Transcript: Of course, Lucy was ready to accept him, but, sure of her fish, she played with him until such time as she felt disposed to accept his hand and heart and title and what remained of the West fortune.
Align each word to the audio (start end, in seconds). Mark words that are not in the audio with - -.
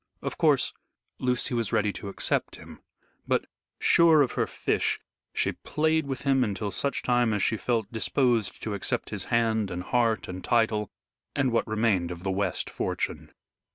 Of 0.23 0.35
course, 0.35 0.73
Lucy 1.19 1.53
was 1.53 1.71
ready 1.71 1.93
to 1.93 2.09
accept 2.09 2.55
him, 2.55 2.81
but, 3.27 3.45
sure 3.79 4.23
of 4.23 4.31
her 4.31 4.47
fish, 4.47 4.99
she 5.31 5.51
played 5.51 6.07
with 6.07 6.21
him 6.21 6.43
until 6.43 6.71
such 6.71 7.03
time 7.03 7.33
as 7.33 7.43
she 7.43 7.55
felt 7.55 7.91
disposed 7.93 8.63
to 8.63 8.73
accept 8.73 9.11
his 9.11 9.25
hand 9.25 9.69
and 9.69 9.83
heart 9.83 10.27
and 10.27 10.43
title 10.43 10.89
and 11.35 11.51
what 11.51 11.67
remained 11.67 12.09
of 12.09 12.23
the 12.23 12.31
West 12.31 12.67
fortune. 12.67 13.31